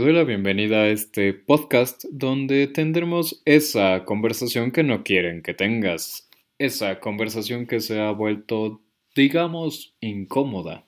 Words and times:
Te 0.00 0.06
doy 0.06 0.14
la 0.14 0.24
bienvenida 0.24 0.84
a 0.84 0.88
este 0.88 1.34
podcast 1.34 2.06
donde 2.10 2.66
tendremos 2.68 3.42
esa 3.44 4.06
conversación 4.06 4.70
que 4.70 4.82
no 4.82 5.04
quieren 5.04 5.42
que 5.42 5.52
tengas, 5.52 6.26
esa 6.56 7.00
conversación 7.00 7.66
que 7.66 7.80
se 7.80 8.00
ha 8.00 8.10
vuelto, 8.10 8.80
digamos, 9.14 9.94
incómoda. 10.00 10.86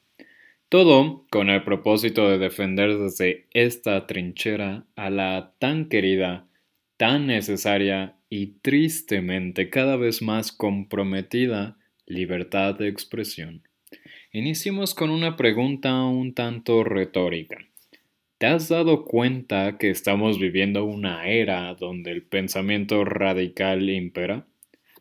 Todo 0.71 1.27
con 1.31 1.51
el 1.51 1.63
propósito 1.63 2.31
de 2.31 2.39
defender 2.39 2.97
desde 2.97 3.49
esta 3.53 4.07
trinchera 4.07 4.87
a 4.97 5.11
la 5.11 5.53
tan 5.59 5.91
querida, 5.91 6.49
tan 6.97 7.27
necesaria 7.27 8.17
y 8.31 8.61
tristemente 8.63 9.69
cada 9.69 9.97
vez 9.97 10.23
más 10.23 10.53
comprometida 10.53 11.77
libertad 12.07 12.77
de 12.77 12.89
expresión. 12.89 13.63
Iniciemos 14.33 14.95
con 14.95 15.11
una 15.11 15.37
pregunta 15.37 16.03
un 16.03 16.33
tanto 16.33 16.83
retórica. 16.83 17.59
¿Te 18.43 18.49
has 18.49 18.69
dado 18.69 19.05
cuenta 19.05 19.79
que 19.79 19.89
estamos 19.89 20.41
viviendo 20.41 20.85
una 20.85 21.29
era 21.29 21.73
donde 21.75 22.11
el 22.11 22.25
pensamiento 22.25 23.05
radical 23.05 23.89
impera? 23.89 24.49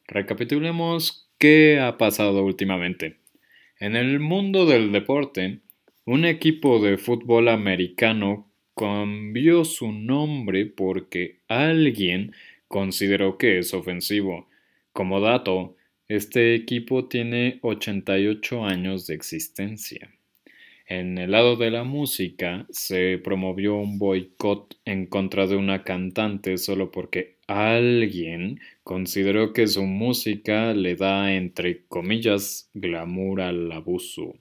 Recapitulemos 0.05 1.27
qué 1.39 1.79
ha 1.79 1.97
pasado 1.97 2.45
últimamente. 2.45 3.17
En 3.79 3.95
el 3.95 4.19
mundo 4.19 4.67
del 4.67 4.91
deporte, 4.91 5.61
un 6.05 6.25
equipo 6.25 6.79
de 6.83 6.99
fútbol 6.99 7.47
americano 7.47 8.47
cambió 8.75 9.65
su 9.65 9.91
nombre 9.91 10.67
porque 10.67 11.39
alguien 11.47 12.35
consideró 12.67 13.39
que 13.39 13.57
es 13.57 13.73
ofensivo. 13.73 14.49
Como 14.93 15.19
dato, 15.19 15.75
este 16.07 16.53
equipo 16.53 17.07
tiene 17.07 17.57
88 17.63 18.65
años 18.65 19.07
de 19.07 19.15
existencia. 19.15 20.11
En 20.93 21.17
el 21.17 21.31
lado 21.31 21.55
de 21.55 21.71
la 21.71 21.85
música 21.85 22.65
se 22.69 23.17
promovió 23.17 23.77
un 23.77 23.97
boicot 23.97 24.75
en 24.83 25.05
contra 25.05 25.47
de 25.47 25.55
una 25.55 25.85
cantante 25.85 26.57
solo 26.57 26.91
porque 26.91 27.37
alguien 27.47 28.59
consideró 28.83 29.53
que 29.53 29.67
su 29.67 29.83
música 29.83 30.73
le 30.73 30.97
da, 30.97 31.33
entre 31.33 31.85
comillas, 31.85 32.69
glamour 32.73 33.39
al 33.39 33.71
abuso. 33.71 34.33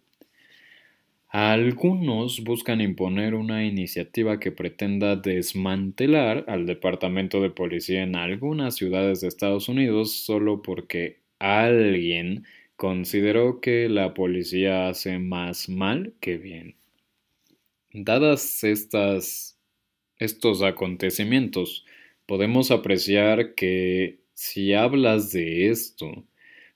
Algunos 1.28 2.42
buscan 2.42 2.80
imponer 2.80 3.36
una 3.36 3.64
iniciativa 3.64 4.40
que 4.40 4.50
pretenda 4.50 5.14
desmantelar 5.14 6.46
al 6.48 6.66
Departamento 6.66 7.40
de 7.40 7.50
Policía 7.50 8.02
en 8.02 8.16
algunas 8.16 8.74
ciudades 8.74 9.20
de 9.20 9.28
Estados 9.28 9.68
Unidos 9.68 10.14
solo 10.14 10.62
porque 10.62 11.20
alguien 11.38 12.44
consideró 12.80 13.60
que 13.60 13.90
la 13.90 14.14
policía 14.14 14.88
hace 14.88 15.18
más 15.18 15.68
mal 15.68 16.14
que 16.18 16.38
bien. 16.38 16.76
Dadas 17.92 18.64
estas, 18.64 19.58
estos 20.16 20.62
acontecimientos, 20.62 21.84
podemos 22.24 22.70
apreciar 22.70 23.54
que 23.54 24.20
si 24.32 24.72
hablas 24.72 25.30
de 25.30 25.68
esto, 25.68 26.24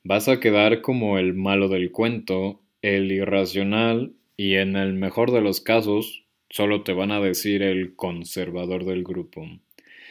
vas 0.02 0.28
a 0.28 0.40
quedar 0.40 0.82
como 0.82 1.16
el 1.16 1.32
malo 1.32 1.68
del 1.68 1.90
cuento, 1.90 2.60
el 2.82 3.10
irracional 3.10 4.12
y 4.36 4.56
en 4.56 4.76
el 4.76 4.92
mejor 4.92 5.30
de 5.30 5.40
los 5.40 5.62
casos, 5.62 6.26
solo 6.50 6.82
te 6.82 6.92
van 6.92 7.12
a 7.12 7.20
decir 7.20 7.62
el 7.62 7.96
conservador 7.96 8.84
del 8.84 9.04
grupo. 9.04 9.48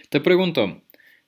Te 0.09 0.21
pregunto, 0.21 0.81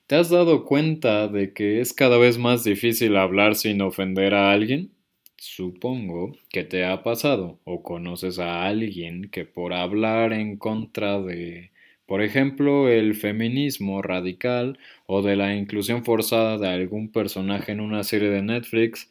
¿Te 0.06 0.14
has 0.14 0.30
dado 0.30 0.64
cuenta 0.64 1.26
de 1.26 1.52
que 1.52 1.80
es 1.80 1.92
cada 1.92 2.16
vez 2.18 2.38
más 2.38 2.62
difícil 2.62 3.16
hablar 3.16 3.56
sin 3.56 3.80
ofender 3.82 4.34
a 4.34 4.52
alguien? 4.52 4.92
Supongo 5.36 6.32
que 6.48 6.62
te 6.62 6.84
ha 6.84 7.02
pasado 7.02 7.58
o 7.64 7.82
conoces 7.82 8.38
a 8.38 8.64
alguien 8.66 9.28
que 9.30 9.44
por 9.44 9.72
hablar 9.72 10.32
en 10.32 10.58
contra 10.58 11.20
de, 11.20 11.72
por 12.06 12.22
ejemplo, 12.22 12.88
el 12.88 13.16
feminismo 13.16 14.00
radical 14.00 14.78
o 15.06 15.22
de 15.22 15.34
la 15.34 15.56
inclusión 15.56 16.04
forzada 16.04 16.56
de 16.58 16.68
algún 16.68 17.10
personaje 17.10 17.72
en 17.72 17.80
una 17.80 18.04
serie 18.04 18.30
de 18.30 18.42
Netflix, 18.42 19.10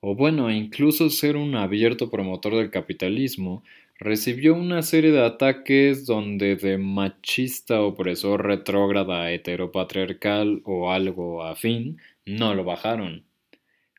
o 0.00 0.16
bueno, 0.16 0.50
incluso 0.50 1.08
ser 1.10 1.36
un 1.36 1.54
abierto 1.54 2.10
promotor 2.10 2.56
del 2.56 2.70
capitalismo, 2.70 3.62
recibió 4.02 4.54
una 4.54 4.82
serie 4.82 5.12
de 5.12 5.24
ataques 5.24 6.06
donde 6.06 6.56
de 6.56 6.76
machista 6.76 7.82
opresor 7.82 8.44
retrógrada 8.44 9.30
heteropatriarcal 9.30 10.60
o 10.64 10.90
algo 10.90 11.44
afín 11.44 11.98
no 12.26 12.54
lo 12.54 12.64
bajaron. 12.64 13.24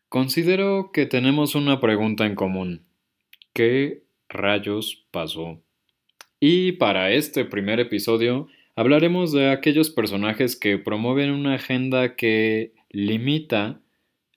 Considero 0.09 0.92
que 0.92 1.06
tenemos 1.06 1.56
una 1.56 1.80
pregunta 1.80 2.25
en 2.25 2.36
común. 2.36 2.81
¿Qué 3.53 4.03
rayos 4.28 5.06
pasó? 5.09 5.62
Y 6.38 6.74
para 6.74 7.12
este 7.12 7.46
primer 7.46 7.80
episodio 7.80 8.50
hablaremos 8.75 9.31
de 9.31 9.52
aquellos 9.52 9.90
personajes 9.90 10.58
que 10.58 10.78
promueven 10.78 11.31
una 11.31 11.56
agenda 11.56 12.18
que 12.18 12.74
limita 12.90 13.80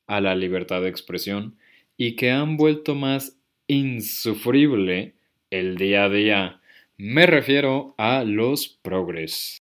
a 0.06 0.20
la 0.20 0.36
libertad 0.36 0.82
de 0.82 0.90
expresión 0.90 1.56
y 1.96 2.14
que 2.14 2.30
han 2.30 2.56
vuelto 2.56 2.94
más 2.94 3.36
insufrible 3.66 5.15
el 5.50 5.76
día 5.76 6.04
a 6.04 6.08
día. 6.08 6.60
Me 6.96 7.26
refiero 7.26 7.94
a 7.98 8.24
los 8.24 8.68
progres. 8.68 9.58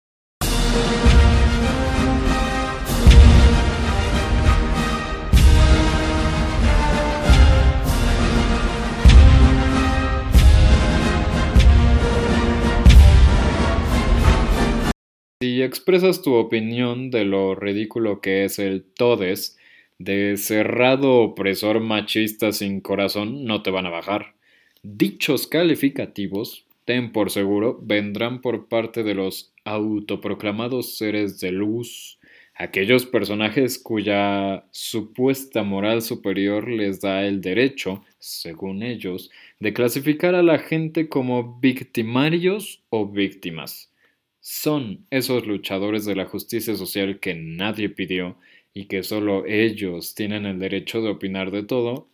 Si 15.42 15.62
expresas 15.62 16.20
tu 16.20 16.34
opinión 16.34 17.10
de 17.10 17.24
lo 17.24 17.54
ridículo 17.54 18.20
que 18.20 18.44
es 18.44 18.58
el 18.58 18.84
todes, 18.84 19.56
de 19.98 20.36
cerrado 20.36 21.22
opresor 21.22 21.80
machista 21.80 22.52
sin 22.52 22.82
corazón, 22.82 23.44
no 23.44 23.62
te 23.62 23.70
van 23.70 23.86
a 23.86 23.90
bajar. 23.90 24.34
Dichos 24.82 25.46
calificativos, 25.46 26.66
ten 26.86 27.12
por 27.12 27.30
seguro, 27.30 27.78
vendrán 27.82 28.40
por 28.40 28.66
parte 28.66 29.02
de 29.02 29.14
los 29.14 29.52
autoproclamados 29.64 30.96
seres 30.96 31.38
de 31.38 31.52
luz, 31.52 32.18
aquellos 32.54 33.04
personajes 33.04 33.78
cuya 33.78 34.64
supuesta 34.70 35.64
moral 35.64 36.00
superior 36.00 36.66
les 36.66 37.02
da 37.02 37.26
el 37.26 37.42
derecho, 37.42 38.02
según 38.18 38.82
ellos, 38.82 39.30
de 39.58 39.74
clasificar 39.74 40.34
a 40.34 40.42
la 40.42 40.58
gente 40.58 41.10
como 41.10 41.60
victimarios 41.60 42.82
o 42.88 43.06
víctimas. 43.06 43.92
Son 44.40 45.06
esos 45.10 45.46
luchadores 45.46 46.06
de 46.06 46.16
la 46.16 46.24
justicia 46.24 46.74
social 46.74 47.20
que 47.20 47.34
nadie 47.34 47.90
pidió 47.90 48.38
y 48.72 48.86
que 48.86 49.02
solo 49.02 49.44
ellos 49.44 50.14
tienen 50.14 50.46
el 50.46 50.58
derecho 50.58 51.02
de 51.02 51.10
opinar 51.10 51.50
de 51.50 51.64
todo 51.64 52.08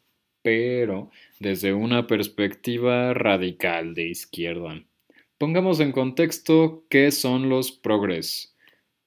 pero 0.47 1.11
desde 1.41 1.75
una 1.75 2.07
perspectiva 2.07 3.13
radical 3.13 3.95
de 3.95 4.11
izquierda. 4.11 4.81
Pongamos 5.39 5.81
en 5.81 5.91
contexto 5.91 6.85
qué 6.89 7.11
son 7.11 7.49
los 7.49 7.73
progres. 7.73 8.55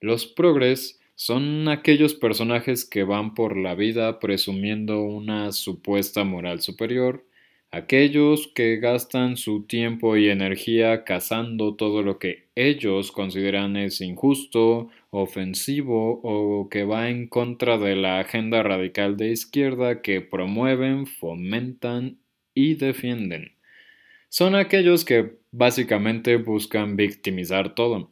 Los 0.01 0.27
progres 0.27 0.99
son 1.15 1.69
aquellos 1.69 2.13
personajes 2.13 2.83
que 2.83 3.03
van 3.05 3.35
por 3.35 3.55
la 3.55 3.73
vida 3.73 4.19
presumiendo 4.19 5.01
una 5.01 5.53
supuesta 5.53 6.25
moral 6.25 6.59
superior, 6.59 7.25
aquellos 7.71 8.47
que 8.47 8.77
gastan 8.77 9.37
su 9.37 9.63
tiempo 9.63 10.17
y 10.17 10.29
energía 10.29 11.03
cazando 11.03 11.75
todo 11.75 12.01
lo 12.01 12.19
que 12.19 12.47
ellos 12.55 13.11
consideran 13.11 13.77
es 13.77 14.01
injusto, 14.01 14.89
ofensivo 15.11 16.19
o 16.23 16.69
que 16.69 16.83
va 16.83 17.09
en 17.09 17.27
contra 17.27 17.77
de 17.77 17.95
la 17.95 18.19
agenda 18.19 18.63
radical 18.63 19.17
de 19.17 19.31
izquierda 19.31 20.01
que 20.01 20.21
promueven, 20.21 21.05
fomentan 21.05 22.17
y 22.53 22.75
defienden. 22.75 23.53
Son 24.29 24.55
aquellos 24.55 25.05
que 25.05 25.37
básicamente 25.51 26.37
buscan 26.37 26.95
victimizar 26.95 27.75
todo. 27.75 28.11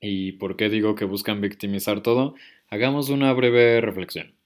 ¿Y 0.00 0.32
por 0.32 0.56
qué 0.56 0.70
digo 0.70 0.94
que 0.94 1.04
buscan 1.04 1.40
victimizar 1.40 2.02
todo? 2.02 2.34
Hagamos 2.68 3.10
una 3.10 3.32
breve 3.32 3.80
reflexión. 3.80 4.39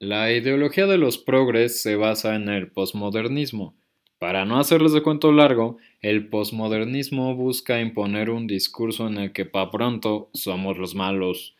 La 0.00 0.32
ideología 0.32 0.86
de 0.86 0.96
los 0.96 1.18
progres 1.18 1.82
se 1.82 1.96
basa 1.96 2.36
en 2.36 2.48
el 2.48 2.70
posmodernismo. 2.70 3.74
Para 4.20 4.44
no 4.44 4.60
hacerles 4.60 4.92
de 4.92 5.02
cuento 5.02 5.32
largo, 5.32 5.78
el 6.02 6.28
posmodernismo 6.28 7.34
busca 7.34 7.80
imponer 7.80 8.30
un 8.30 8.46
discurso 8.46 9.08
en 9.08 9.18
el 9.18 9.32
que 9.32 9.44
pa 9.44 9.72
pronto 9.72 10.30
somos 10.34 10.78
los 10.78 10.94
malos. 10.94 11.56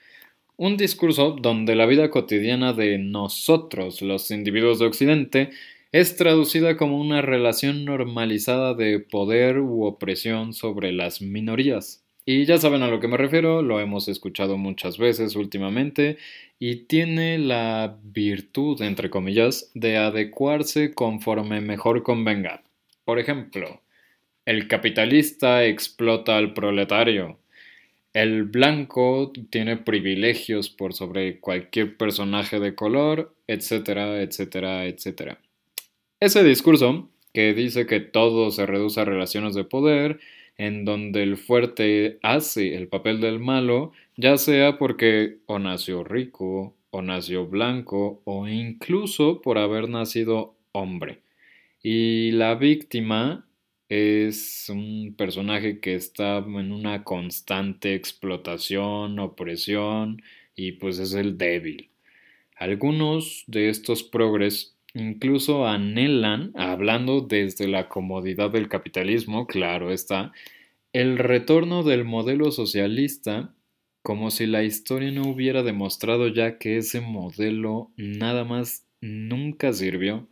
Un 0.57 0.77
discurso 0.77 1.33
donde 1.33 1.75
la 1.75 1.87
vida 1.87 2.11
cotidiana 2.11 2.73
de 2.73 2.99
nosotros, 2.99 4.03
los 4.03 4.31
individuos 4.31 4.79
de 4.79 4.87
Occidente, 4.87 5.51
es 5.91 6.17
traducida 6.17 6.77
como 6.77 7.01
una 7.01 7.23
relación 7.23 7.85
normalizada 7.85 8.75
de 8.75 9.01
poder 9.01 9.59
u 9.59 9.83
opresión 9.83 10.53
sobre 10.53 10.93
las 10.93 11.21
minorías. 11.21 12.05
Y 12.31 12.45
ya 12.45 12.59
saben 12.59 12.83
a 12.83 12.89
lo 12.89 13.01
que 13.01 13.09
me 13.09 13.17
refiero, 13.17 13.63
lo 13.63 13.81
hemos 13.81 14.07
escuchado 14.07 14.59
muchas 14.59 14.99
veces 14.99 15.35
últimamente 15.35 16.19
y 16.59 16.85
tiene 16.85 17.39
la 17.39 17.97
virtud, 18.03 18.83
entre 18.83 19.09
comillas, 19.09 19.71
de 19.73 19.97
adecuarse 19.97 20.93
conforme 20.93 21.63
mejor 21.63 22.03
convenga. 22.03 22.63
Por 23.07 23.19
ejemplo, 23.19 23.81
El 24.45 24.69
capitalista 24.69 25.65
explota 25.65 26.37
al 26.37 26.53
proletario. 26.53 27.39
El 28.13 28.43
blanco 28.43 29.33
tiene 29.49 29.79
privilegios 29.79 30.69
por 30.69 30.93
sobre 30.93 31.41
cualquier 31.41 31.97
personaje 31.97 32.61
de 32.61 32.75
color, 32.75 33.35
etcétera, 33.47 34.21
etcétera, 34.21 34.85
etcétera. 34.85 35.39
Ese 36.21 36.45
discurso, 36.45 37.09
que 37.33 37.55
dice 37.55 37.87
que 37.87 38.01
todo 38.01 38.51
se 38.51 38.67
reduce 38.67 39.01
a 39.01 39.07
relaciones 39.07 39.55
de 39.55 39.65
poder, 39.65 40.21
en 40.59 40.85
donde 40.85 41.23
el 41.23 41.37
fuerte 41.37 42.19
hace 42.23 42.77
el 42.77 42.89
papel 42.89 43.21
del 43.21 43.39
malo, 43.39 43.93
ya 44.17 44.37
sea 44.37 44.77
porque 44.77 45.39
o 45.47 45.59
nació 45.59 46.05
rico, 46.05 46.75
o 46.91 47.03
nació 47.03 47.47
blanco, 47.47 48.21
o 48.25 48.49
incluso 48.49 49.41
por 49.41 49.59
haber 49.59 49.89
nacido 49.89 50.57
hombre. 50.73 51.21
Y 51.83 52.33
la 52.33 52.55
víctima 52.57 53.47
es 53.89 54.67
un 54.69 55.15
personaje 55.17 55.81
que 55.81 55.95
está 55.95 56.39
en 56.39 56.73
una 56.73 57.05
constante 57.05 57.95
explotación, 57.95 59.19
opresión 59.19 60.23
y 60.55 60.73
pues 60.73 60.99
es 60.99 61.15
el 61.15 61.39
débil. 61.39 61.91
Algunos 62.57 63.45
de 63.47 63.69
estos 63.69 64.03
progres 64.03 64.77
incluso 64.95 65.67
anhelan, 65.67 66.53
hablando 66.55 67.21
desde 67.21 67.69
la 67.69 67.89
comodidad 67.89 68.51
del 68.51 68.69
capitalismo, 68.69 69.47
claro 69.47 69.93
está, 69.93 70.33
el 70.93 71.19
retorno 71.19 71.83
del 71.83 72.05
modelo 72.05 72.51
socialista 72.51 73.55
como 74.03 74.31
si 74.31 74.47
la 74.47 74.63
historia 74.63 75.11
no 75.11 75.29
hubiera 75.29 75.63
demostrado 75.63 76.29
ya 76.29 76.59
que 76.59 76.79
ese 76.79 77.01
modelo 77.01 77.91
nada 77.97 78.45
más 78.45 78.87
nunca 79.01 79.73
sirvió 79.73 80.27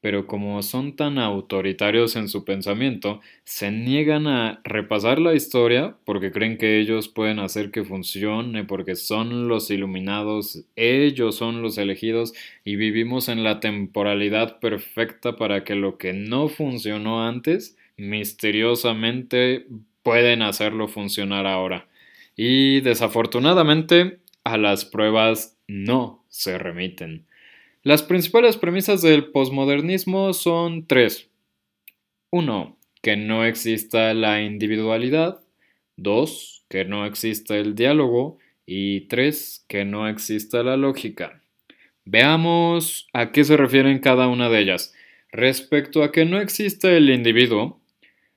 pero 0.00 0.26
como 0.26 0.62
son 0.62 0.94
tan 0.94 1.18
autoritarios 1.18 2.16
en 2.16 2.28
su 2.28 2.44
pensamiento, 2.44 3.20
se 3.44 3.70
niegan 3.70 4.26
a 4.26 4.60
repasar 4.64 5.18
la 5.18 5.34
historia 5.34 5.96
porque 6.04 6.30
creen 6.30 6.58
que 6.58 6.78
ellos 6.78 7.08
pueden 7.08 7.38
hacer 7.38 7.70
que 7.70 7.84
funcione, 7.84 8.64
porque 8.64 8.94
son 8.94 9.48
los 9.48 9.70
iluminados, 9.70 10.64
ellos 10.76 11.36
son 11.36 11.62
los 11.62 11.78
elegidos 11.78 12.34
y 12.64 12.76
vivimos 12.76 13.28
en 13.28 13.42
la 13.42 13.60
temporalidad 13.60 14.60
perfecta 14.60 15.36
para 15.36 15.64
que 15.64 15.74
lo 15.74 15.98
que 15.98 16.12
no 16.12 16.48
funcionó 16.48 17.26
antes, 17.26 17.76
misteriosamente 17.96 19.66
pueden 20.02 20.42
hacerlo 20.42 20.88
funcionar 20.88 21.46
ahora. 21.46 21.88
Y 22.36 22.80
desafortunadamente, 22.80 24.18
a 24.44 24.58
las 24.58 24.84
pruebas 24.84 25.56
no 25.66 26.22
se 26.28 26.58
remiten. 26.58 27.26
Las 27.86 28.02
principales 28.02 28.56
premisas 28.56 29.00
del 29.00 29.26
posmodernismo 29.26 30.32
son 30.32 30.88
tres. 30.88 31.30
Uno, 32.30 32.76
que 33.00 33.16
no 33.16 33.44
exista 33.44 34.12
la 34.12 34.42
individualidad. 34.42 35.38
Dos, 35.96 36.64
que 36.68 36.84
no 36.84 37.06
exista 37.06 37.56
el 37.56 37.76
diálogo. 37.76 38.38
Y 38.66 39.02
tres, 39.02 39.64
que 39.68 39.84
no 39.84 40.08
exista 40.08 40.64
la 40.64 40.76
lógica. 40.76 41.40
Veamos 42.04 43.06
a 43.12 43.30
qué 43.30 43.44
se 43.44 43.56
refieren 43.56 44.00
cada 44.00 44.26
una 44.26 44.48
de 44.48 44.62
ellas. 44.62 44.92
Respecto 45.30 46.02
a 46.02 46.10
que 46.10 46.24
no 46.24 46.40
exista 46.40 46.90
el 46.90 47.08
individuo, 47.08 47.78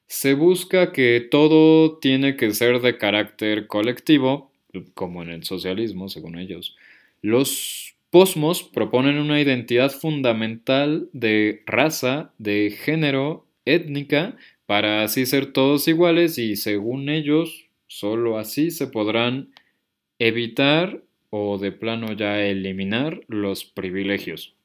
se 0.06 0.36
busca 0.36 0.92
que 0.92 1.28
todo 1.32 1.98
tiene 1.98 2.36
que 2.36 2.54
ser 2.54 2.82
de 2.82 3.00
carácter 3.00 3.66
colectivo, 3.66 4.52
como 4.94 5.24
en 5.24 5.32
el 5.32 5.44
socialismo, 5.44 6.08
según 6.08 6.38
ellos. 6.38 6.78
Los 7.24 7.96
Posmos 8.12 8.64
proponen 8.64 9.20
una 9.20 9.40
identidad 9.40 9.92
fundamental 9.92 11.10
de 11.14 11.62
raza, 11.68 12.34
de 12.40 12.72
género, 12.72 13.46
étnica, 13.66 14.36
para 14.66 15.04
así 15.04 15.28
ser 15.28 15.54
todos 15.54 15.88
iguales 15.88 16.38
y 16.40 16.56
según 16.56 17.10
ellos, 17.10 17.68
solo 17.86 18.40
así 18.40 18.72
se 18.72 18.88
podrán 18.88 19.52
evitar 20.18 21.04
o 21.30 21.60
de 21.60 21.72
plano 21.72 22.14
ya 22.14 22.42
eliminar 22.42 23.22
los 23.28 23.64
privilegios. 23.64 24.56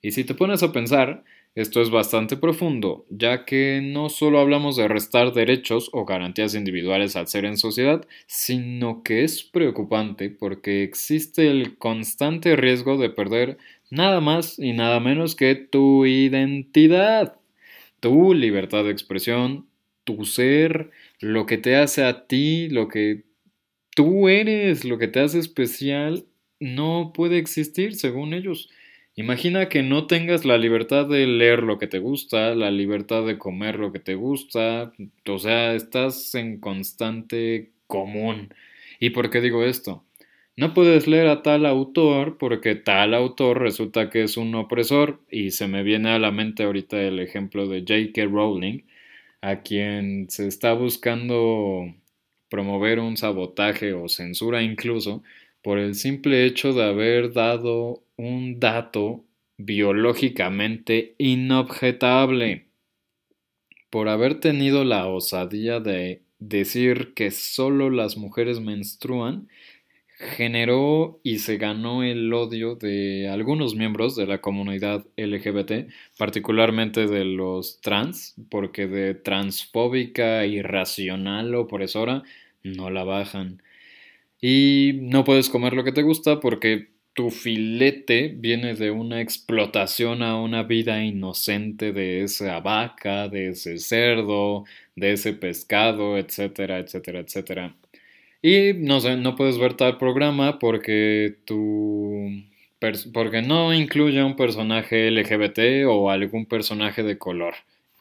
Y 0.00 0.12
si 0.12 0.22
te 0.24 0.34
pones 0.34 0.62
a 0.62 0.72
pensar, 0.72 1.24
esto 1.54 1.80
es 1.80 1.90
bastante 1.90 2.36
profundo, 2.36 3.06
ya 3.10 3.44
que 3.44 3.80
no 3.82 4.08
solo 4.08 4.40
hablamos 4.40 4.76
de 4.76 4.88
restar 4.88 5.32
derechos 5.32 5.88
o 5.92 6.04
garantías 6.04 6.54
individuales 6.54 7.14
al 7.14 7.28
ser 7.28 7.44
en 7.44 7.56
sociedad, 7.56 8.06
sino 8.26 9.02
que 9.04 9.22
es 9.22 9.44
preocupante 9.44 10.30
porque 10.30 10.82
existe 10.82 11.50
el 11.50 11.78
constante 11.78 12.56
riesgo 12.56 12.96
de 12.96 13.10
perder 13.10 13.58
nada 13.90 14.20
más 14.20 14.58
y 14.58 14.72
nada 14.72 14.98
menos 14.98 15.36
que 15.36 15.54
tu 15.54 16.06
identidad, 16.06 17.36
tu 18.00 18.34
libertad 18.34 18.84
de 18.84 18.90
expresión, 18.90 19.68
tu 20.04 20.24
ser, 20.24 20.90
lo 21.20 21.46
que 21.46 21.58
te 21.58 21.76
hace 21.76 22.04
a 22.04 22.26
ti, 22.26 22.68
lo 22.68 22.88
que 22.88 23.24
tú 23.94 24.28
eres, 24.28 24.84
lo 24.84 24.98
que 24.98 25.08
te 25.08 25.20
hace 25.20 25.38
especial, 25.38 26.26
no 26.60 27.12
puede 27.14 27.38
existir 27.38 27.94
según 27.94 28.34
ellos. 28.34 28.70
Imagina 29.16 29.68
que 29.68 29.84
no 29.84 30.08
tengas 30.08 30.44
la 30.44 30.58
libertad 30.58 31.06
de 31.06 31.26
leer 31.26 31.62
lo 31.62 31.78
que 31.78 31.86
te 31.86 32.00
gusta, 32.00 32.54
la 32.56 32.72
libertad 32.72 33.24
de 33.24 33.38
comer 33.38 33.78
lo 33.78 33.92
que 33.92 34.00
te 34.00 34.16
gusta, 34.16 34.92
o 35.28 35.38
sea, 35.38 35.74
estás 35.74 36.34
en 36.34 36.58
constante 36.58 37.70
común. 37.86 38.52
¿Y 38.98 39.10
por 39.10 39.30
qué 39.30 39.40
digo 39.40 39.62
esto? 39.64 40.04
No 40.56 40.74
puedes 40.74 41.06
leer 41.06 41.28
a 41.28 41.42
tal 41.42 41.64
autor 41.66 42.38
porque 42.38 42.74
tal 42.74 43.14
autor 43.14 43.60
resulta 43.60 44.10
que 44.10 44.24
es 44.24 44.36
un 44.36 44.54
opresor 44.56 45.20
y 45.30 45.52
se 45.52 45.68
me 45.68 45.84
viene 45.84 46.10
a 46.10 46.18
la 46.18 46.32
mente 46.32 46.64
ahorita 46.64 47.00
el 47.00 47.20
ejemplo 47.20 47.68
de 47.68 47.80
J.K. 47.80 48.24
Rowling, 48.24 48.82
a 49.42 49.62
quien 49.62 50.28
se 50.30 50.48
está 50.48 50.72
buscando 50.74 51.94
promover 52.48 52.98
un 53.00 53.16
sabotaje 53.16 53.92
o 53.94 54.08
censura 54.08 54.62
incluso 54.62 55.22
por 55.64 55.78
el 55.78 55.94
simple 55.94 56.44
hecho 56.44 56.74
de 56.74 56.84
haber 56.84 57.32
dado 57.32 58.04
un 58.18 58.60
dato 58.60 59.24
biológicamente 59.56 61.14
inobjetable 61.16 62.66
por 63.88 64.10
haber 64.10 64.40
tenido 64.40 64.84
la 64.84 65.06
osadía 65.06 65.80
de 65.80 66.20
decir 66.38 67.14
que 67.14 67.30
solo 67.30 67.88
las 67.88 68.18
mujeres 68.18 68.60
menstruan, 68.60 69.48
generó 70.18 71.18
y 71.22 71.38
se 71.38 71.56
ganó 71.56 72.02
el 72.02 72.30
odio 72.34 72.74
de 72.74 73.30
algunos 73.30 73.74
miembros 73.74 74.16
de 74.16 74.26
la 74.26 74.42
comunidad 74.42 75.06
LGBT, 75.16 75.88
particularmente 76.18 77.06
de 77.06 77.24
los 77.24 77.80
trans, 77.80 78.34
porque 78.50 78.86
de 78.86 79.14
transfóbica, 79.14 80.44
irracional, 80.44 81.54
opresora, 81.54 82.22
no 82.62 82.90
la 82.90 83.04
bajan. 83.04 83.62
Y 84.46 84.98
no 85.00 85.24
puedes 85.24 85.48
comer 85.48 85.72
lo 85.72 85.84
que 85.84 85.92
te 85.92 86.02
gusta 86.02 86.38
porque 86.38 86.88
tu 87.14 87.30
filete 87.30 88.28
viene 88.36 88.74
de 88.74 88.90
una 88.90 89.22
explotación 89.22 90.22
a 90.22 90.38
una 90.38 90.64
vida 90.64 91.02
inocente 91.02 91.92
de 91.92 92.22
esa 92.24 92.60
vaca, 92.60 93.28
de 93.28 93.48
ese 93.48 93.78
cerdo, 93.78 94.64
de 94.96 95.12
ese 95.12 95.32
pescado, 95.32 96.18
etcétera, 96.18 96.78
etcétera, 96.78 97.20
etcétera. 97.20 97.74
Y 98.42 98.74
no 98.74 99.00
sé, 99.00 99.16
no 99.16 99.34
puedes 99.34 99.56
ver 99.56 99.74
tal 99.78 99.96
programa 99.96 100.58
porque 100.58 101.36
tu 101.46 102.28
porque 103.14 103.40
no 103.40 103.72
incluye 103.72 104.22
un 104.22 104.36
personaje 104.36 105.10
LGBT 105.10 105.86
o 105.88 106.10
algún 106.10 106.44
personaje 106.44 107.02
de 107.02 107.16
color. 107.16 107.54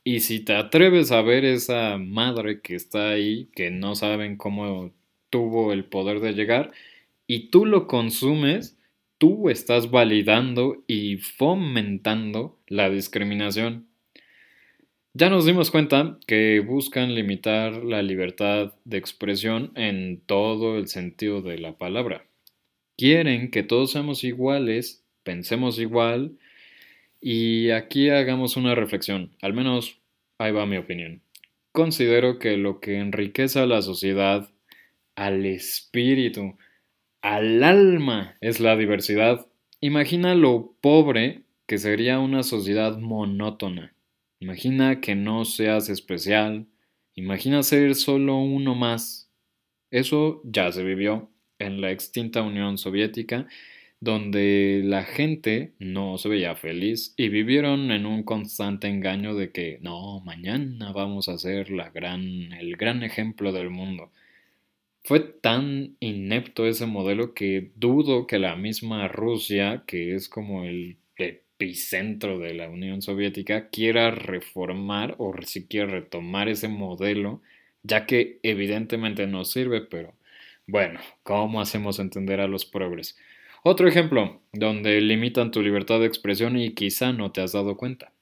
Y 0.04 0.20
si 0.20 0.42
te 0.42 0.56
atreves 0.56 1.14
a 1.14 1.22
ver 1.22 1.46
esa 1.46 1.98
madre 1.98 2.60
que 2.60 2.76
está 2.76 3.12
ahí, 3.12 3.48
que 3.56 3.72
no 3.72 3.96
saben 3.96 4.36
cómo 4.36 4.92
tuvo 5.34 5.74
el 5.74 5.84
poder 5.84 6.20
de 6.20 6.34
llegar, 6.34 6.74
y 7.26 7.50
tú 7.50 7.66
lo 7.66 7.88
consumes, 7.88 8.78
tú 9.18 9.50
estás 9.50 9.90
validando 9.90 10.84
y 10.86 11.18
fomentando 11.18 12.60
la 12.68 12.92
discriminación. 12.92 13.88
Ya 15.16 15.32
nos 15.32 15.48
dimos 15.48 15.72
cuenta 15.72 16.20
que 16.28 16.60
buscan 16.60 17.16
limitar 17.16 17.84
la 17.84 18.04
libertad 18.04 18.76
de 18.86 18.98
expresión 19.00 19.72
en 19.74 20.22
todo 20.24 20.78
el 20.78 20.88
sentido 20.88 21.42
de 21.42 21.58
la 21.58 21.80
palabra. 21.80 22.28
Quieren 22.96 23.50
que 23.50 23.64
todos 23.64 23.92
seamos 23.92 24.24
iguales, 24.24 25.04
pensemos 25.24 25.80
igual 25.80 26.38
y 27.20 27.72
aquí 27.72 28.10
hagamos 28.10 28.56
una 28.56 28.76
reflexión, 28.76 29.32
al 29.42 29.54
menos 29.54 29.98
ahí 30.38 30.52
va 30.52 30.68
mi 30.68 30.78
opinión. 30.78 31.24
Considero 31.72 32.38
que 32.38 32.56
lo 32.56 32.80
que 32.80 33.00
enriquece 33.00 33.60
a 33.60 33.66
la 33.66 33.82
sociedad, 33.82 34.53
al 35.16 35.46
espíritu, 35.46 36.58
al 37.22 37.64
alma 37.64 38.38
es 38.42 38.60
la 38.60 38.76
diversidad. 38.76 39.48
Imagina 39.80 40.36
lo 40.36 40.76
pobre 40.82 41.44
que 41.68 41.78
sería 41.78 42.20
una 42.20 42.44
sociedad 42.44 42.98
monótona. 42.98 43.96
Imagina 44.40 45.00
que 45.00 45.16
no 45.16 45.46
seas 45.46 45.90
especial. 45.90 46.68
Imagina 47.16 47.64
ser 47.64 47.96
solo 47.96 48.38
uno 48.38 48.76
más. 48.76 49.32
Eso 49.92 50.42
ya 50.44 50.72
se 50.72 50.84
vivió 50.84 51.32
en 51.60 51.80
la 51.82 51.92
extinta 51.92 52.42
Unión 52.42 52.78
Soviética, 52.78 53.48
donde 54.00 54.82
la 54.84 55.04
gente 55.04 55.76
no 55.80 56.18
se 56.18 56.28
veía 56.28 56.56
feliz 56.56 57.14
y 57.16 57.30
vivieron 57.30 57.92
en 57.92 58.06
un 58.06 58.24
constante 58.24 58.88
engaño 58.88 59.34
de 59.36 59.52
que 59.52 59.80
no, 59.82 60.20
mañana 60.22 60.92
vamos 60.92 61.30
a 61.30 61.38
ser 61.38 61.70
la 61.72 61.90
gran, 61.90 62.52
el 62.52 62.76
gran 62.76 63.04
ejemplo 63.04 63.54
del 63.54 63.70
mundo. 63.70 64.12
Fue 65.06 65.20
tan 65.20 65.98
inepto 66.00 66.66
ese 66.66 66.86
modelo 66.86 67.34
que 67.34 67.72
dudo 67.76 68.26
que 68.28 68.40
la 68.40 68.56
misma 68.56 69.08
Rusia, 69.10 69.84
que 69.86 70.16
es 70.16 70.30
como 70.30 70.64
el 70.64 70.98
epicentro 71.18 72.40
de 72.40 72.54
la 72.54 72.70
Unión 72.70 73.02
Soviética, 73.02 73.70
quiera 73.70 74.12
reformar 74.12 75.16
o 75.18 75.34
siquiera 75.44 75.88
retomar 75.88 76.48
ese 76.48 76.70
modelo, 76.70 77.42
ya 77.84 78.06
que 78.06 78.40
evidentemente 78.44 79.28
no 79.28 79.44
sirve, 79.44 79.82
pero 79.82 80.14
bueno, 80.68 81.02
¿cómo 81.24 81.60
hacemos 81.60 82.00
entender 82.00 82.40
a 82.40 82.48
los 82.48 82.66
progres? 82.66 83.18
Otro 83.64 83.88
ejemplo, 83.90 84.42
donde 84.54 85.02
limitan 85.02 85.52
tu 85.52 85.62
libertad 85.62 86.00
de 86.00 86.08
expresión 86.08 86.58
y 86.58 86.74
quizá 86.74 87.12
no 87.12 87.32
te 87.34 87.42
has 87.42 87.52
dado 87.52 87.76
cuenta. 87.78 88.13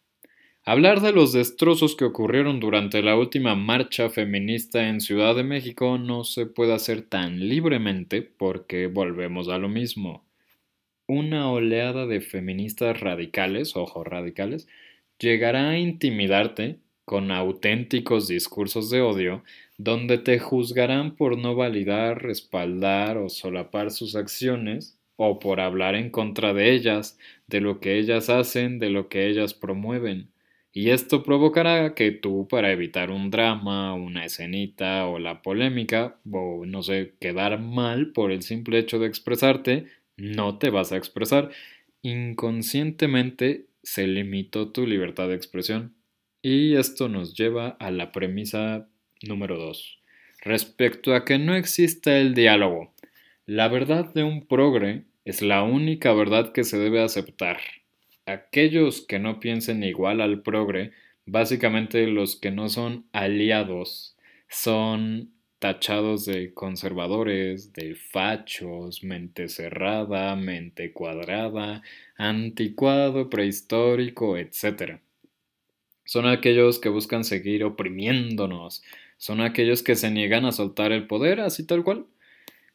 Hablar 0.63 1.01
de 1.01 1.11
los 1.11 1.33
destrozos 1.33 1.95
que 1.95 2.05
ocurrieron 2.05 2.59
durante 2.59 3.01
la 3.01 3.17
última 3.17 3.55
marcha 3.55 4.11
feminista 4.11 4.89
en 4.89 5.01
Ciudad 5.01 5.35
de 5.35 5.43
México 5.43 5.97
no 5.97 6.23
se 6.23 6.45
puede 6.45 6.73
hacer 6.73 7.01
tan 7.01 7.49
libremente 7.49 8.21
porque 8.21 8.85
volvemos 8.85 9.49
a 9.49 9.57
lo 9.57 9.69
mismo. 9.69 10.23
Una 11.07 11.51
oleada 11.51 12.05
de 12.07 12.21
feministas 12.21 12.99
radicales, 12.99 13.75
ojo 13.75 14.03
radicales, 14.03 14.67
llegará 15.19 15.71
a 15.71 15.79
intimidarte 15.79 16.79
con 17.05 17.31
auténticos 17.31 18.27
discursos 18.27 18.91
de 18.91 19.01
odio 19.01 19.43
donde 19.79 20.19
te 20.19 20.39
juzgarán 20.39 21.15
por 21.15 21.37
no 21.39 21.55
validar, 21.55 22.23
respaldar 22.23 23.17
o 23.17 23.29
solapar 23.29 23.91
sus 23.91 24.15
acciones 24.15 24.99
o 25.17 25.39
por 25.39 25.59
hablar 25.59 25.95
en 25.95 26.11
contra 26.11 26.53
de 26.53 26.73
ellas, 26.73 27.17
de 27.47 27.61
lo 27.61 27.79
que 27.79 27.97
ellas 27.97 28.29
hacen, 28.29 28.79
de 28.79 28.91
lo 28.91 29.09
que 29.09 29.27
ellas 29.27 29.53
promueven. 29.55 30.30
Y 30.73 30.91
esto 30.91 31.23
provocará 31.23 31.95
que 31.95 32.11
tú, 32.11 32.47
para 32.47 32.71
evitar 32.71 33.11
un 33.11 33.29
drama, 33.29 33.93
una 33.93 34.25
escenita 34.25 35.05
o 35.07 35.19
la 35.19 35.41
polémica, 35.41 36.17
o 36.31 36.65
no 36.65 36.81
sé, 36.81 37.13
quedar 37.19 37.59
mal 37.59 38.13
por 38.13 38.31
el 38.31 38.41
simple 38.41 38.79
hecho 38.79 38.97
de 38.97 39.07
expresarte, 39.07 39.87
no 40.15 40.57
te 40.59 40.69
vas 40.69 40.91
a 40.93 40.97
expresar. 40.97 41.51
Inconscientemente 42.03 43.65
se 43.83 44.07
limitó 44.07 44.71
tu 44.71 44.87
libertad 44.87 45.27
de 45.27 45.35
expresión. 45.35 45.93
Y 46.41 46.75
esto 46.75 47.09
nos 47.09 47.35
lleva 47.35 47.69
a 47.79 47.91
la 47.91 48.11
premisa 48.11 48.87
número 49.21 49.57
2. 49.57 49.99
Respecto 50.41 51.13
a 51.13 51.25
que 51.25 51.37
no 51.37 51.55
exista 51.55 52.17
el 52.17 52.33
diálogo, 52.33 52.93
la 53.45 53.67
verdad 53.67 54.11
de 54.13 54.23
un 54.23 54.47
progre 54.47 55.03
es 55.25 55.41
la 55.41 55.63
única 55.63 56.13
verdad 56.13 56.51
que 56.53 56.63
se 56.63 56.79
debe 56.79 57.01
aceptar. 57.01 57.59
Aquellos 58.25 59.01
que 59.01 59.19
no 59.19 59.39
piensen 59.39 59.83
igual 59.83 60.21
al 60.21 60.41
progre, 60.41 60.91
básicamente 61.25 62.07
los 62.07 62.35
que 62.35 62.51
no 62.51 62.69
son 62.69 63.05
aliados, 63.13 64.15
son 64.47 65.31
tachados 65.59 66.25
de 66.25 66.53
conservadores, 66.53 67.71
de 67.73 67.93
fachos, 67.95 69.03
mente 69.03 69.47
cerrada, 69.47 70.35
mente 70.35 70.91
cuadrada, 70.91 71.83
anticuado, 72.17 73.29
prehistórico, 73.29 74.37
etc. 74.37 74.99
Son 76.03 76.25
aquellos 76.25 76.79
que 76.79 76.89
buscan 76.89 77.23
seguir 77.23 77.63
oprimiéndonos, 77.63 78.83
son 79.17 79.39
aquellos 79.41 79.83
que 79.83 79.95
se 79.95 80.09
niegan 80.09 80.45
a 80.45 80.51
soltar 80.51 80.91
el 80.91 81.05
poder, 81.05 81.39
así 81.39 81.65
tal 81.65 81.83
cual. 81.83 82.07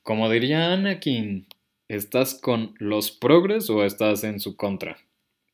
Como 0.04 0.30
diría 0.30 0.72
Anakin, 0.72 1.46
¿estás 1.88 2.34
con 2.34 2.74
los 2.78 3.10
progres 3.10 3.68
o 3.68 3.84
estás 3.84 4.22
en 4.22 4.38
su 4.38 4.56
contra? 4.56 5.05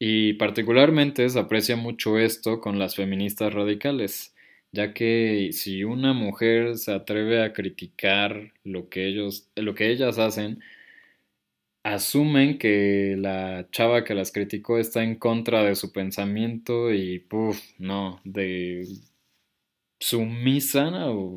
Y 0.04 0.32
particularmente 0.32 1.28
se 1.28 1.38
aprecia 1.38 1.76
mucho 1.76 2.18
esto 2.18 2.60
con 2.60 2.76
las 2.76 2.96
feministas 2.96 3.54
radicales, 3.54 4.34
ya 4.72 4.92
que 4.94 5.50
si 5.52 5.84
una 5.84 6.12
mujer 6.12 6.76
se 6.76 6.92
atreve 6.92 7.40
a 7.44 7.52
criticar 7.52 8.52
lo 8.64 8.88
que 8.88 9.06
ellos, 9.06 9.48
lo 9.54 9.76
que 9.76 9.92
ellas 9.92 10.18
hacen, 10.18 10.58
asumen 11.84 12.58
que 12.58 13.14
la 13.16 13.68
chava 13.70 14.02
que 14.02 14.16
las 14.16 14.32
criticó 14.32 14.78
está 14.78 15.04
en 15.04 15.14
contra 15.14 15.62
de 15.62 15.76
su 15.76 15.92
pensamiento 15.92 16.92
y 16.92 17.20
puff, 17.20 17.60
no, 17.78 18.20
de 18.24 18.84
sumisa 20.00 20.90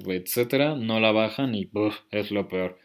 etcétera, 0.07 0.75
no 0.75 0.99
la 0.99 1.11
bajan 1.11 1.53
y 1.53 1.67
puff, 1.67 1.99
es 2.09 2.31
lo 2.31 2.47
peor. 2.47 2.79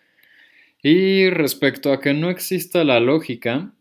Y 0.82 1.30
respecto 1.30 1.90
a 1.90 2.00
que 2.02 2.12
no 2.12 2.28
exista 2.28 2.84
la 2.84 3.00
lógica, 3.00 3.72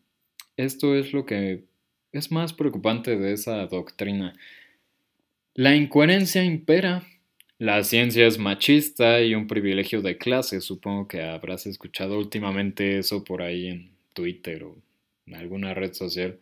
esto 0.56 0.96
es 0.96 1.12
lo 1.12 1.26
que 1.26 1.68
es 2.12 2.32
más 2.32 2.54
preocupante 2.54 3.18
de 3.18 3.34
esa 3.34 3.66
doctrina. 3.68 4.34
La 5.54 5.76
incoherencia 5.76 6.44
impera. 6.44 7.04
La 7.58 7.84
ciencia 7.84 8.26
es 8.26 8.38
machista 8.38 9.22
y 9.22 9.36
un 9.36 9.48
privilegio 9.48 10.02
de 10.02 10.18
clase. 10.18 10.62
Supongo 10.62 11.08
que 11.08 11.24
habrás 11.24 11.66
escuchado 11.66 12.18
últimamente 12.18 13.00
eso 13.00 13.24
por 13.24 13.42
ahí 13.42 13.68
en 13.68 13.92
Twitter 14.14 14.64
o 14.64 14.78
en 15.26 15.36
alguna 15.36 15.74
red 15.74 15.94
social. 15.94 16.40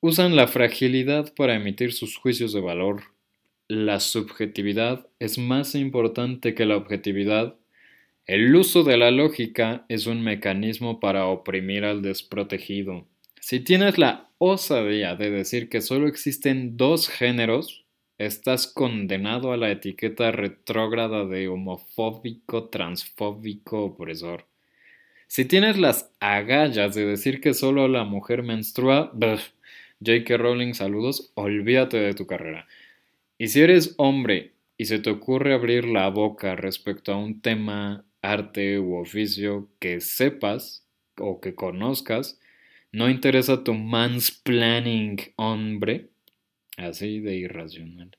Usan 0.00 0.36
la 0.36 0.46
fragilidad 0.46 1.34
para 1.34 1.54
emitir 1.54 1.92
sus 1.92 2.16
juicios 2.16 2.52
de 2.52 2.60
valor. 2.60 3.02
La 3.68 4.00
subjetividad 4.00 5.06
es 5.18 5.38
más 5.38 5.74
importante 5.74 6.54
que 6.54 6.66
la 6.66 6.76
objetividad 6.76 7.56
el 8.26 8.54
uso 8.54 8.84
de 8.84 8.96
la 8.96 9.10
lógica 9.10 9.84
es 9.88 10.06
un 10.06 10.22
mecanismo 10.22 11.00
para 11.00 11.26
oprimir 11.26 11.84
al 11.84 12.02
desprotegido. 12.02 13.08
Si 13.44 13.58
tienes 13.58 13.98
la 13.98 14.30
osadía 14.38 15.16
de 15.16 15.28
decir 15.28 15.68
que 15.68 15.80
solo 15.80 16.06
existen 16.06 16.76
dos 16.76 17.08
géneros, 17.08 17.84
estás 18.16 18.68
condenado 18.68 19.50
a 19.50 19.56
la 19.56 19.72
etiqueta 19.72 20.30
retrógrada 20.30 21.26
de 21.26 21.48
homofóbico, 21.48 22.68
transfóbico, 22.68 23.82
opresor. 23.82 24.46
Si 25.26 25.44
tienes 25.44 25.76
las 25.76 26.12
agallas 26.20 26.94
de 26.94 27.04
decir 27.04 27.40
que 27.40 27.52
solo 27.52 27.88
la 27.88 28.04
mujer 28.04 28.44
menstrua, 28.44 29.10
J.K. 29.12 30.36
Rowling, 30.36 30.74
saludos, 30.74 31.32
olvídate 31.34 31.96
de 31.96 32.14
tu 32.14 32.28
carrera. 32.28 32.68
Y 33.38 33.48
si 33.48 33.60
eres 33.60 33.96
hombre 33.98 34.52
y 34.78 34.84
se 34.84 35.00
te 35.00 35.10
ocurre 35.10 35.52
abrir 35.52 35.86
la 35.86 36.08
boca 36.10 36.54
respecto 36.54 37.12
a 37.12 37.16
un 37.16 37.40
tema 37.40 38.04
arte 38.22 38.78
u 38.78 38.94
oficio 38.94 39.68
que 39.80 40.00
sepas 40.00 40.86
o 41.18 41.40
que 41.40 41.56
conozcas, 41.56 42.38
no 42.92 43.08
interesa 43.08 43.64
tu 43.64 43.74
mansplaining, 43.74 45.18
hombre, 45.36 46.10
así 46.76 47.20
de 47.20 47.36
irracional. 47.36 48.16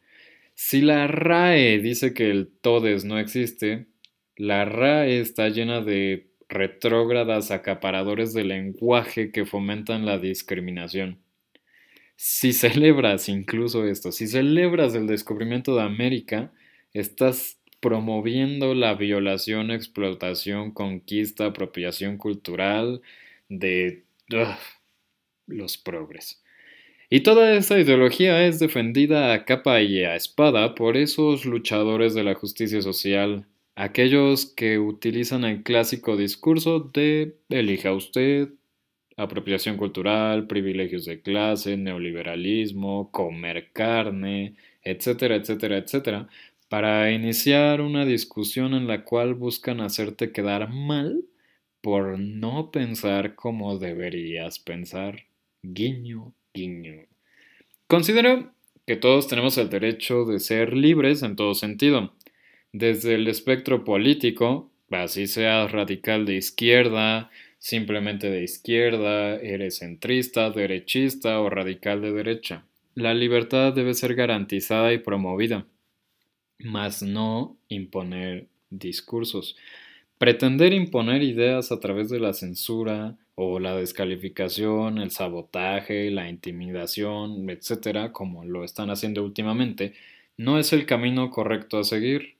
Si 0.56 0.82
la 0.82 1.08
RAE 1.08 1.80
dice 1.80 2.13
que 2.13 2.30
el 2.30 2.48
todes 2.48 3.06
no 3.06 3.20
existe, 3.20 3.88
la 4.36 4.65
RAE 4.65 5.20
está 5.20 5.50
llena 5.50 5.82
de 5.82 6.27
retrógradas 6.50 7.51
acaparadores 7.51 8.34
de 8.34 8.44
lenguaje 8.44 9.32
que 9.32 9.46
fomentan 9.46 10.06
la 10.06 10.20
discriminación. 10.20 11.20
Si 12.15 12.53
celebras 12.53 13.30
incluso 13.30 13.86
esto, 13.88 14.12
si 14.12 14.27
celebras 14.27 14.94
el 14.96 15.08
descubrimiento 15.08 15.75
de 15.75 15.82
América, 15.82 16.51
estás 16.94 17.60
promoviendo 17.80 18.75
la 18.75 18.94
violación, 18.94 19.72
explotación, 19.72 20.72
conquista, 20.72 21.48
apropiación 21.48 22.18
cultural 22.18 23.01
de 23.50 24.03
los 25.48 25.77
progres. 25.77 26.42
Y 27.10 27.22
toda 27.22 27.53
esa 27.53 27.80
ideología 27.80 28.48
es 28.48 28.60
defendida 28.60 29.34
a 29.34 29.46
capa 29.46 29.82
y 29.82 30.03
a 30.03 30.15
espada 30.15 30.74
por 30.74 30.98
esos 30.98 31.46
luchadores 31.46 32.15
de 32.15 32.24
la 32.24 32.34
justicia 32.34 32.82
social, 32.82 33.46
aquellos 33.75 34.48
que 34.48 34.80
utilizan 34.80 35.44
el 35.44 35.63
clásico 35.63 36.18
discurso 36.18 36.80
de 36.80 37.36
elija 37.50 37.94
usted, 37.94 38.50
apropiación 39.15 39.77
cultural, 39.77 40.48
privilegios 40.48 41.06
de 41.06 41.22
clase, 41.22 41.77
neoliberalismo, 41.77 43.12
comer 43.12 43.72
carne, 43.74 44.56
etcétera, 44.84 45.36
etcétera, 45.36 45.77
etcétera, 45.77 46.30
para 46.68 47.12
iniciar 47.12 47.82
una 47.82 48.06
discusión 48.06 48.74
en 48.74 48.88
la 48.88 49.03
cual 49.03 49.36
buscan 49.36 49.82
hacerte 49.82 50.32
quedar 50.32 50.70
mal 50.70 51.24
por 51.84 52.18
no 52.18 52.72
pensar 52.72 53.36
como 53.36 53.78
deberías 53.78 54.58
pensar. 54.58 55.25
Guiño, 55.62 56.34
guiño. 56.54 57.06
Considero 57.88 58.54
que 58.88 58.96
todos 58.96 59.28
tenemos 59.28 59.58
el 59.58 59.70
derecho 59.70 60.24
de 60.24 60.40
ser 60.40 60.74
libres 60.74 61.22
en 61.22 61.36
todo 61.36 61.54
sentido. 61.54 62.13
Desde 62.72 63.16
el 63.16 63.28
espectro 63.28 63.84
político, 63.84 64.72
así 64.90 65.28
seas 65.28 65.72
radical 65.72 66.25
de 66.25 66.38
izquierda, 66.38 67.30
simplemente 67.60 68.30
de 68.30 68.44
izquierda, 68.44 69.36
eres 69.36 69.80
centrista, 69.80 70.50
derechista 70.50 71.42
o 71.42 71.50
radical 71.50 72.02
de 72.02 72.13
derecha. 72.13 72.66
La 72.96 73.13
libertad 73.13 73.74
debe 73.74 73.94
ser 73.94 74.16
garantizada 74.16 74.94
y 74.94 75.00
promovida 75.00 75.68
mas 76.63 77.02
no 77.04 77.58
imponer 77.68 78.48
discursos. 78.70 79.56
Pretender 80.24 80.72
imponer 80.72 81.22
ideas 81.22 81.74
a 81.74 81.82
través 81.82 82.08
de 82.08 82.18
la 82.18 82.32
censura 82.32 83.18
o 83.36 83.60
la 83.60 83.75
descalificación, 83.75 84.98
el 84.98 85.12
sabotaje, 85.12 86.10
la 86.12 86.30
intimidación, 86.30 87.50
etcétera, 87.50 88.13
como 88.13 88.46
lo 88.46 88.63
están 88.63 88.89
haciendo 88.89 89.22
últimamente, 89.22 89.96
no 90.38 90.60
es 90.60 90.72
el 90.72 90.86
camino 90.86 91.30
correcto 91.30 91.77
a 91.77 91.84
seguir. 91.84 92.38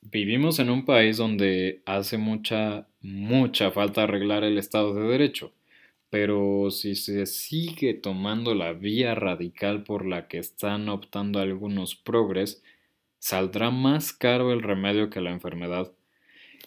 Vivimos 0.00 0.58
en 0.58 0.70
un 0.70 0.84
país 0.84 1.18
donde 1.18 1.82
hace 1.86 2.18
mucha, 2.18 2.88
mucha 3.00 3.70
falta 3.70 4.02
arreglar 4.02 4.42
el 4.42 4.58
Estado 4.58 4.92
de 4.92 5.06
Derecho, 5.06 5.52
pero 6.10 6.72
si 6.72 6.96
se 6.96 7.26
sigue 7.26 7.94
tomando 7.94 8.56
la 8.56 8.72
vía 8.72 9.14
radical 9.14 9.84
por 9.84 10.04
la 10.04 10.26
que 10.26 10.38
están 10.38 10.88
optando 10.88 11.38
algunos 11.38 11.94
progres, 11.94 12.60
saldrá 13.20 13.70
más 13.70 14.12
caro 14.12 14.52
el 14.52 14.62
remedio 14.62 15.10
que 15.10 15.20
la 15.20 15.30
enfermedad. 15.30 15.92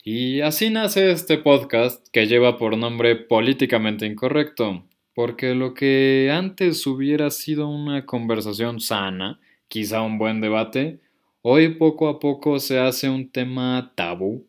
Y 0.04 0.42
así 0.42 0.70
nace 0.70 1.12
este 1.12 1.38
podcast 1.38 2.08
que 2.12 2.28
lleva 2.28 2.58
por 2.58 2.78
nombre 2.78 3.16
Políticamente 3.16 4.06
Incorrecto, 4.06 4.86
porque 5.14 5.56
lo 5.56 5.74
que 5.74 6.30
antes 6.34 6.86
hubiera 6.88 7.30
sido 7.30 7.68
una 7.68 8.06
conversación 8.06 8.80
sana, 8.80 9.40
quizá 9.68 10.02
un 10.02 10.18
buen 10.18 10.42
debate, 10.42 11.00
hoy 11.42 11.76
poco 11.76 12.10
a 12.10 12.20
poco 12.20 12.60
se 12.60 12.80
hace 12.80 13.10
un 13.10 13.32
tema 13.32 13.94
tabú. 13.96 14.46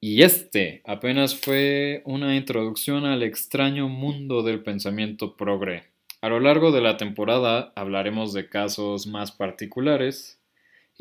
Y 0.00 0.22
este 0.22 0.82
apenas 0.84 1.36
fue 1.36 2.02
una 2.04 2.34
introducción 2.34 3.04
al 3.04 3.22
extraño 3.22 3.88
mundo 3.88 4.42
del 4.42 4.62
pensamiento 4.62 5.36
progre. 5.36 5.84
A 6.20 6.28
lo 6.28 6.40
largo 6.40 6.72
de 6.72 6.80
la 6.80 6.96
temporada 6.96 7.72
hablaremos 7.76 8.32
de 8.32 8.48
casos 8.48 9.06
más 9.06 9.30
particulares, 9.32 10.41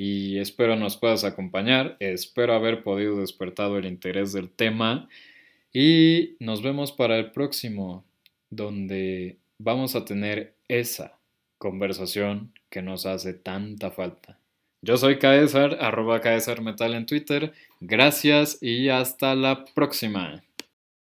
y 0.04 0.40
espero 0.40 0.76
nos 0.76 0.98
puedas 0.98 1.24
acompañar. 1.24 1.96
Espero 2.00 2.56
haber 2.56 2.82
podido 2.82 3.20
despertado 3.20 3.78
el 3.78 3.86
interés 3.86 4.34
del 4.34 4.50
tema 4.50 5.08
y 5.72 6.38
nos 6.40 6.64
vemos 6.64 6.92
para 6.92 7.20
el 7.20 7.30
próximo, 7.30 8.04
donde 8.50 9.38
vamos 9.60 9.96
a 9.96 10.04
tener 10.04 10.56
esa 10.68 11.20
conversación 11.60 12.52
que 12.72 12.82
nos 12.82 13.06
hace 13.06 13.36
tanta 13.36 13.92
falta. 13.92 14.40
Yo 14.82 14.98
soy 14.98 15.20
Caesar, 15.20 15.78
arroba 15.80 16.20
Caesar 16.20 16.62
Metal 16.62 16.96
en 16.96 17.06
Twitter. 17.06 17.54
Gracias 17.80 18.58
y 18.60 18.90
hasta 18.90 19.36
la 19.36 19.66
próxima. 19.66 20.42